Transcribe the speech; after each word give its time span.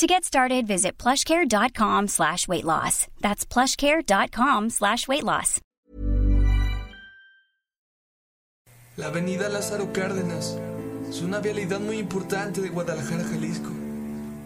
To 0.00 0.06
get 0.06 0.24
started, 0.24 0.66
visit 0.66 0.96
plushcare.com 0.96 2.08
slash 2.08 2.48
weight 2.48 2.64
loss. 2.64 3.06
That's 3.20 3.44
plushcare.com 3.44 4.70
slash 4.70 5.06
weight 5.06 5.24
loss. 5.24 5.60
La 8.96 9.08
avenida 9.08 9.50
Lázaro 9.50 9.92
Cárdenas 9.92 10.56
es 11.06 11.20
una 11.20 11.40
vialidad 11.40 11.80
muy 11.80 11.98
importante 11.98 12.62
de 12.62 12.70
Guadalajara, 12.70 13.24
Jalisco. 13.24 13.68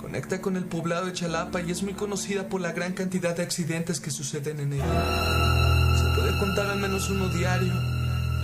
Conecta 0.01 0.43
con 0.43 0.57
el 0.57 0.65
poblado 0.65 1.07
de 1.07 1.13
Chalapa 1.13 1.63
y 1.63 1.71
es 1.71 1.85
muy 1.85 1.93
conocida 1.95 2.49
por 2.49 2.61
la 2.61 2.73
gran 2.73 2.93
cantidad 2.93 3.37
de 3.37 3.45
accidentes 3.45 4.01
que 4.01 4.11
suceden 4.11 4.59
en 4.59 4.73
ella. 4.73 5.95
Se 5.97 6.21
puede 6.21 6.37
contar 6.41 6.67
al 6.67 6.81
menos 6.81 7.09
uno 7.11 7.29
diario, 7.29 7.73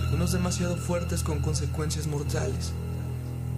algunos 0.05 0.31
demasiado 0.31 0.77
fuertes 0.77 1.23
con 1.23 1.41
consecuencias 1.41 2.07
mortales. 2.07 2.71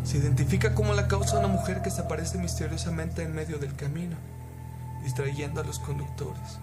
Se 0.04 0.18
identifica 0.18 0.76
como 0.76 0.94
la 0.94 1.08
causa 1.08 1.40
una 1.40 1.48
mujer 1.48 1.82
que 1.82 1.90
se 1.90 2.02
aparece 2.02 2.38
misteriosamente 2.38 3.24
en 3.24 3.34
medio 3.34 3.58
del 3.58 3.76
camino, 3.76 4.18
distrayendo 5.02 5.62
a 5.62 5.64
los 5.64 5.80
conductores. 5.80 6.60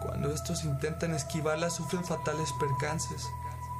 Cuando 0.00 0.32
estos 0.32 0.64
intentan 0.64 1.12
esquivarla 1.12 1.70
sufren 1.70 2.04
fatales 2.04 2.52
percances 2.60 3.28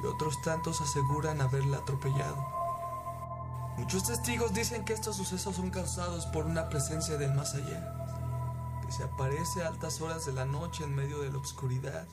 y 0.03 0.05
otros 0.05 0.41
tantos 0.41 0.81
aseguran 0.81 1.39
haberla 1.39 1.77
atropellado. 1.77 2.45
Muchos 3.77 4.03
testigos 4.03 4.53
dicen 4.53 4.83
que 4.83 4.91
estos 4.91 5.15
sucesos 5.15 5.55
son 5.55 5.69
causados 5.69 6.25
por 6.25 6.45
una 6.45 6.67
presencia 6.67 7.17
del 7.17 7.33
más 7.33 7.55
allá, 7.55 7.95
que 8.85 8.91
se 8.91 9.03
aparece 9.03 9.63
a 9.63 9.67
altas 9.67 10.01
horas 10.01 10.25
de 10.25 10.33
la 10.33 10.43
noche 10.43 10.83
en 10.83 10.93
medio 10.93 11.21
de 11.21 11.31
la 11.31 11.37
oscuridad, 11.37 12.05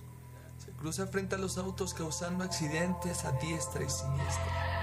se 0.64 0.70
cruza 0.70 1.08
frente 1.08 1.34
a 1.34 1.38
los 1.38 1.58
autos 1.58 1.94
causando 1.94 2.44
accidentes 2.44 3.24
a 3.24 3.32
diestra 3.32 3.82
y 3.82 3.90
siniestra. 3.90 4.75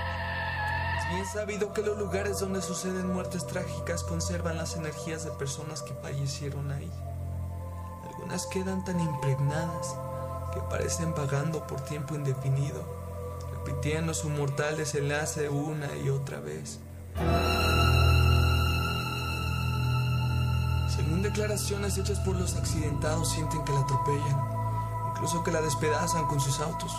Es 1.13 1.17
bien 1.17 1.31
sabido 1.31 1.73
que 1.73 1.83
los 1.83 1.95
lugares 1.99 2.39
donde 2.39 2.59
suceden 2.59 3.13
muertes 3.13 3.45
trágicas 3.45 4.03
conservan 4.03 4.57
las 4.57 4.75
energías 4.75 5.23
de 5.23 5.29
personas 5.29 5.83
que 5.83 5.93
fallecieron 5.93 6.71
ahí. 6.71 6.91
Algunas 8.07 8.47
quedan 8.47 8.83
tan 8.83 8.99
impregnadas 8.99 9.95
que 10.55 10.59
parecen 10.71 11.13
vagando 11.13 11.67
por 11.67 11.81
tiempo 11.81 12.15
indefinido, 12.15 12.83
repitiendo 13.53 14.15
su 14.15 14.27
mortal 14.27 14.75
desenlace 14.75 15.49
una 15.49 15.95
y 15.97 16.09
otra 16.09 16.39
vez. 16.39 16.79
Según 20.95 21.21
declaraciones 21.21 21.95
hechas 21.99 22.19
por 22.21 22.35
los 22.37 22.55
accidentados, 22.55 23.29
sienten 23.29 23.63
que 23.63 23.71
la 23.71 23.81
atropellan, 23.81 24.47
incluso 25.11 25.43
que 25.43 25.51
la 25.51 25.61
despedazan 25.61 26.25
con 26.25 26.39
sus 26.39 26.59
autos. 26.59 26.91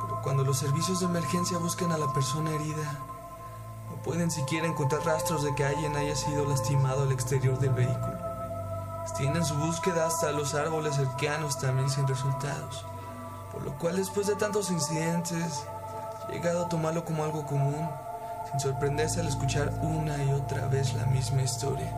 Pero 0.00 0.22
cuando 0.22 0.44
los 0.44 0.58
servicios 0.58 1.00
de 1.00 1.06
emergencia 1.06 1.58
buscan 1.58 1.92
a 1.92 1.98
la 1.98 2.10
persona 2.14 2.50
herida, 2.50 3.13
pueden 4.04 4.30
siquiera 4.30 4.66
encontrar 4.66 5.04
rastros 5.04 5.42
de 5.42 5.54
que 5.54 5.64
alguien 5.64 5.96
haya 5.96 6.14
sido 6.14 6.44
lastimado 6.44 7.04
al 7.04 7.12
exterior 7.12 7.58
del 7.58 7.70
vehículo. 7.70 8.18
Extienden 9.02 9.44
su 9.44 9.54
búsqueda 9.54 10.06
hasta 10.06 10.30
los 10.30 10.54
árboles 10.54 10.96
cercanos 10.96 11.58
también 11.58 11.88
sin 11.88 12.06
resultados, 12.06 12.84
por 13.50 13.62
lo 13.62 13.76
cual 13.78 13.96
después 13.96 14.26
de 14.26 14.36
tantos 14.36 14.70
incidentes, 14.70 15.64
llegado 16.30 16.66
a 16.66 16.68
tomarlo 16.68 17.04
como 17.04 17.24
algo 17.24 17.46
común, 17.46 17.88
sin 18.50 18.60
sorprenderse 18.60 19.20
al 19.20 19.28
escuchar 19.28 19.72
una 19.82 20.22
y 20.22 20.32
otra 20.32 20.66
vez 20.66 20.92
la 20.94 21.06
misma 21.06 21.42
historia. 21.42 21.92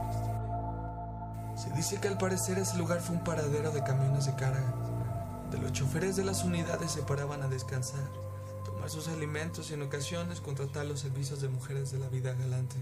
Se 1.57 1.71
dice 1.71 1.99
que 1.99 2.09
al 2.09 2.19
parecer 2.19 2.59
ese 2.59 2.77
lugar 2.77 3.01
fue 3.01 3.17
un 3.17 3.25
paradero 3.25 3.73
de 3.73 3.83
camiones 3.83 4.27
de 4.27 4.35
carga, 4.35 4.63
donde 5.43 5.59
los 5.59 5.73
choferes 5.73 6.17
de 6.17 6.25
las 6.25 6.45
unidades 6.45 6.93
se 6.93 7.03
paraban 7.03 7.43
a 7.43 7.49
descansar, 7.49 8.01
tomar 8.77 8.91
sus 8.91 9.09
alimentos 9.09 9.71
y 9.71 9.75
en 9.75 9.83
ocasiones 9.83 10.41
contratar 10.41 10.85
los 10.85 11.01
servicios 11.01 11.41
de 11.41 11.49
mujeres 11.49 11.91
de 11.93 11.99
la 11.99 12.09
vida 12.09 12.35
galante. 12.35 12.77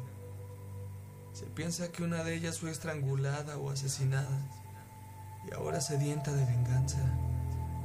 Se 1.33 1.47
piensa 1.47 1.93
que 1.93 2.03
una 2.03 2.25
de 2.25 2.35
ellas 2.35 2.59
fue 2.59 2.71
estrangulada 2.71 3.59
o 3.59 3.71
asesinada 3.71 4.39
y 5.49 5.55
ahora 5.55 5.81
sedienta 5.81 6.33
de 6.33 6.45
venganza 6.45 6.99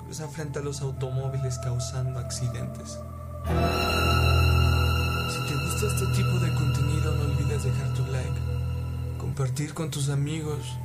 cruza 0.03 0.27
frente 0.27 0.57
a 0.57 0.63
los 0.63 0.81
automóviles 0.81 1.59
causando 1.59 2.19
accidentes. 2.19 2.97
Si 5.29 5.47
te 5.47 5.53
gusta 5.65 5.87
este 5.87 6.07
tipo 6.15 6.39
de 6.39 6.53
contenido 6.55 7.15
no 7.15 7.21
olvides 7.25 7.63
dejar 7.63 7.93
tu 7.93 8.05
like, 8.07 8.41
compartir 9.19 9.75
con 9.75 9.91
tus 9.91 10.09
amigos, 10.09 10.77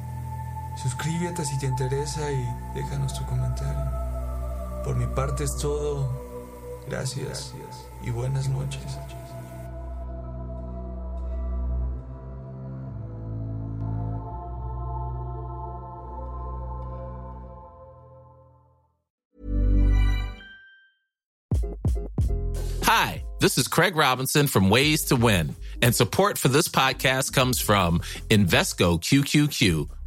suscríbete 0.82 1.42
si 1.46 1.58
te 1.58 1.66
interesa 1.66 2.30
y 2.30 2.74
déjanos 2.74 3.14
tu 3.14 3.24
comentario. 3.24 3.90
Por 4.84 4.96
mi 4.96 5.06
parte 5.06 5.44
es 5.44 5.56
todo. 5.56 6.23
Gracias 6.88 7.52
y 8.02 8.10
buenas 8.10 8.48
noches. 8.48 8.98
Hi, 22.82 23.24
this 23.40 23.56
is 23.56 23.66
Craig 23.66 23.96
Robinson 23.96 24.46
from 24.46 24.68
Ways 24.68 25.04
to 25.04 25.16
Win, 25.16 25.56
and 25.80 25.94
support 25.94 26.36
for 26.36 26.48
this 26.48 26.68
podcast 26.68 27.32
comes 27.32 27.58
from 27.58 28.00
Invesco 28.28 29.00
QQQ, 29.00 29.88